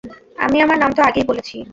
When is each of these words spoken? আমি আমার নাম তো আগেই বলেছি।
আমি 0.37 0.57
আমার 0.61 0.77
নাম 0.79 0.91
তো 0.93 1.01
আগেই 1.01 1.25
বলেছি। 1.27 1.55